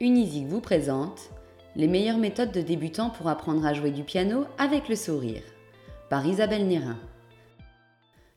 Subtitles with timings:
[0.00, 1.30] Unisic vous présente
[1.74, 5.42] les meilleures méthodes de débutants pour apprendre à jouer du piano avec le sourire
[6.08, 7.00] par Isabelle Nérin.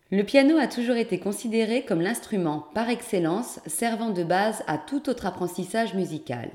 [0.10, 5.08] Le piano a toujours été considéré comme l'instrument par excellence servant de base à tout
[5.08, 6.50] autre apprentissage musical.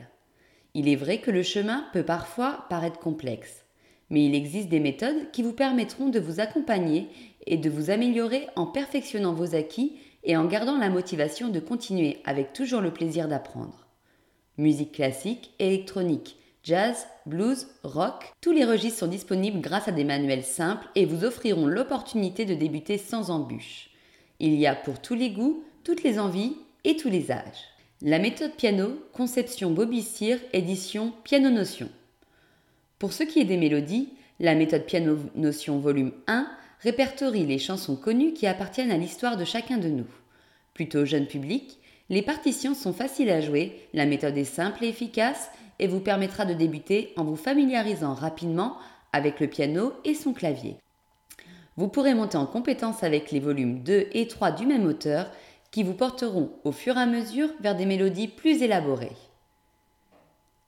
[0.74, 3.64] Il est vrai que le chemin peut parfois paraître complexe,
[4.10, 7.08] mais il existe des méthodes qui vous permettront de vous accompagner
[7.46, 12.18] et de vous améliorer en perfectionnant vos acquis et en gardant la motivation de continuer
[12.24, 13.85] avec toujours le plaisir d'apprendre
[14.58, 20.44] musique classique, électronique, jazz, blues, rock, tous les registres sont disponibles grâce à des manuels
[20.44, 23.90] simples et vous offriront l'opportunité de débuter sans embûche.
[24.40, 27.64] Il y a pour tous les goûts, toutes les envies et tous les âges.
[28.02, 30.06] La méthode piano, conception Bobby
[30.52, 31.88] édition Piano Notion.
[32.98, 36.46] Pour ce qui est des mélodies, la méthode Piano Notion volume 1
[36.80, 40.06] répertorie les chansons connues qui appartiennent à l'histoire de chacun de nous.
[40.74, 41.78] Plutôt jeune public,
[42.08, 46.44] les partitions sont faciles à jouer, la méthode est simple et efficace et vous permettra
[46.44, 48.76] de débuter en vous familiarisant rapidement
[49.12, 50.76] avec le piano et son clavier.
[51.76, 55.30] Vous pourrez monter en compétence avec les volumes 2 et 3 du même auteur
[55.70, 59.16] qui vous porteront au fur et à mesure vers des mélodies plus élaborées.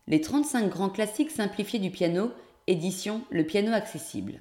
[0.07, 2.31] Les 35 grands classiques simplifiés du piano,
[2.67, 4.41] édition Le piano accessible.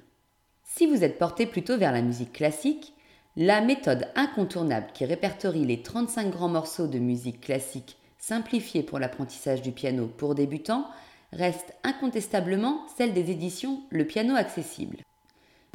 [0.64, 2.92] Si vous êtes porté plutôt vers la musique classique,
[3.40, 9.62] la méthode incontournable qui répertorie les 35 grands morceaux de musique classique simplifiés pour l'apprentissage
[9.62, 10.88] du piano pour débutants
[11.32, 14.96] reste incontestablement celle des éditions Le piano accessible.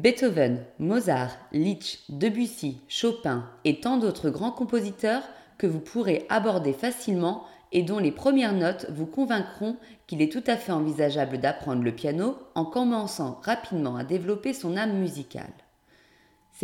[0.02, 5.22] Beethoven, Mozart, Liszt, Debussy, Chopin et tant d'autres grands compositeurs
[5.56, 10.44] que vous pourrez aborder facilement et dont les premières notes vous convaincront qu'il est tout
[10.46, 15.63] à fait envisageable d'apprendre le piano en commençant rapidement à développer son âme musicale.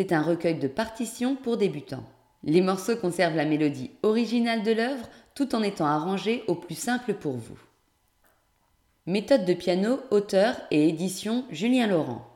[0.00, 2.06] C'est un recueil de partitions pour débutants.
[2.42, 7.12] Les morceaux conservent la mélodie originale de l'œuvre tout en étant arrangés au plus simple
[7.12, 7.58] pour vous.
[9.04, 12.26] Méthode de piano, auteur et édition Julien Laurent.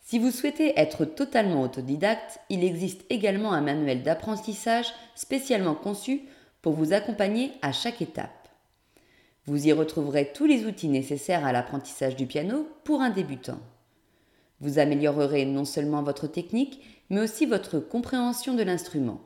[0.00, 6.22] Si vous souhaitez être totalement autodidacte, il existe également un manuel d'apprentissage spécialement conçu
[6.62, 8.48] pour vous accompagner à chaque étape.
[9.46, 13.60] Vous y retrouverez tous les outils nécessaires à l'apprentissage du piano pour un débutant.
[14.60, 16.80] Vous améliorerez non seulement votre technique,
[17.10, 19.20] mais aussi votre compréhension de l'instrument.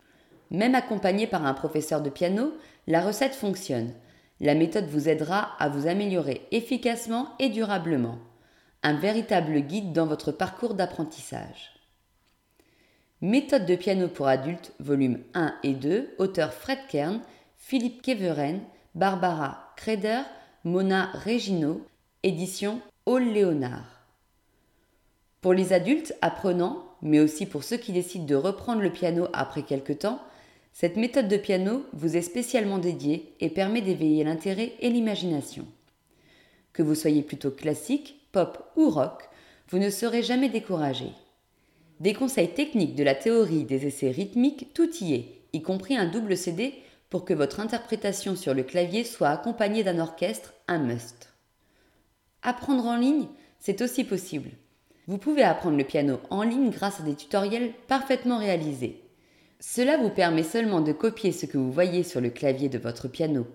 [0.51, 2.53] Même accompagné par un professeur de piano,
[2.87, 3.93] la recette fonctionne.
[4.41, 8.19] La méthode vous aidera à vous améliorer efficacement et durablement.
[8.83, 11.73] Un véritable guide dans votre parcours d'apprentissage.
[13.21, 17.21] Méthode de piano pour adultes, volume 1 et 2, auteur Fred Kern,
[17.57, 18.61] Philippe Keveren,
[18.97, 20.23] Barbara Kreder,
[20.65, 21.87] Mona Regino,
[22.25, 23.92] édition Hall Léonard.
[25.43, 29.65] Pour les adultes apprenants, mais aussi pour ceux qui décident de reprendre le piano après
[29.65, 30.23] quelque temps,
[30.73, 35.67] cette méthode de piano vous est spécialement dédiée et permet d'éveiller l'intérêt et l'imagination.
[36.73, 39.29] Que vous soyez plutôt classique, pop ou rock,
[39.69, 41.07] vous ne serez jamais découragé.
[41.99, 46.07] Des conseils techniques de la théorie des essais rythmiques, tout y est, y compris un
[46.07, 46.73] double CD
[47.11, 51.33] pour que votre interprétation sur le clavier soit accompagnée d'un orchestre, un must.
[52.43, 53.27] Apprendre en ligne,
[53.59, 54.51] c'est aussi possible.
[55.09, 59.03] Vous pouvez apprendre le piano en ligne grâce à des tutoriels parfaitement réalisés.
[59.59, 63.09] Cela vous permet seulement de copier ce que vous voyez sur le clavier de votre
[63.09, 63.47] piano,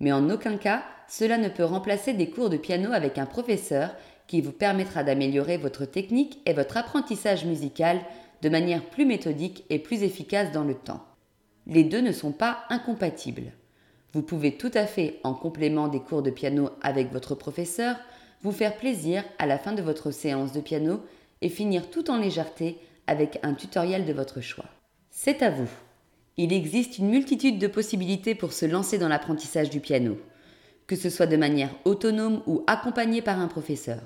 [0.00, 3.94] mais en aucun cas cela ne peut remplacer des cours de piano avec un professeur
[4.26, 8.00] qui vous permettra d'améliorer votre technique et votre apprentissage musical
[8.42, 11.04] de manière plus méthodique et plus efficace dans le temps.
[11.66, 13.52] Les deux ne sont pas incompatibles.
[14.12, 17.96] Vous pouvez tout à fait, en complément des cours de piano avec votre professeur,
[18.42, 21.00] vous faire plaisir à la fin de votre séance de piano
[21.42, 24.66] et finir tout en légèreté avec un tutoriel de votre choix.
[25.10, 25.70] C'est à vous.
[26.36, 30.18] Il existe une multitude de possibilités pour se lancer dans l'apprentissage du piano,
[30.86, 34.02] que ce soit de manière autonome ou accompagnée par un professeur.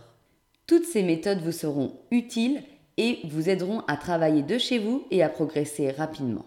[0.66, 2.62] Toutes ces méthodes vous seront utiles
[2.96, 6.44] et vous aideront à travailler de chez vous et à progresser rapidement.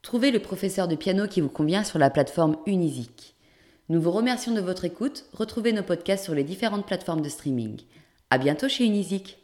[0.00, 3.34] Trouvez le professeur de piano qui vous convient sur la plateforme Unisic.
[3.90, 5.24] Nous vous remercions de votre écoute.
[5.32, 7.80] Retrouvez nos podcasts sur les différentes plateformes de streaming.
[8.28, 9.38] À bientôt chez Unisic.